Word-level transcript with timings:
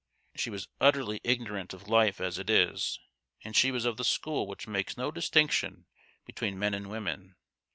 She 0.35 0.49
was 0.49 0.67
utterly 0.79 1.21
ignorant 1.23 1.75
of 1.75 1.87
life 1.87 2.19
as 2.19 2.39
it 2.39 2.49
is; 2.49 2.99
and 3.43 3.55
she 3.55 3.69
was 3.69 3.85
of 3.85 3.97
the 3.97 4.03
school 4.03 4.47
which 4.47 4.65
makes 4.67 4.97
no 4.97 5.11
distinction 5.11 5.85
between 6.25 6.57
men 6.57 6.73
and 6.73 6.89
women. 6.89 7.35